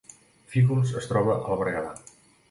Fígols 0.53 0.93
es 1.01 1.09
troba 1.11 1.35
al 1.35 1.59
Berguedà 1.59 1.93